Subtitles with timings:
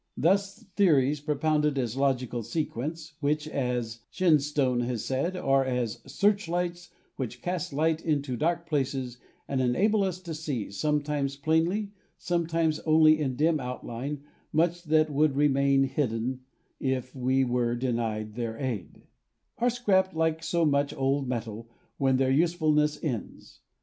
[0.17, 6.01] Thus theories, propounded as a logical sequence, which, as Shen stone has said, are as
[6.07, 12.47] "searchlights which cast light into dark places and enable us to see, sometimes plainly, some
[12.47, 16.39] times only in dim outline, much that would remain hidden
[16.79, 19.03] if we were denied their aid,"
[19.59, 23.59] are scrapped like so much old metal when their usefulness ends.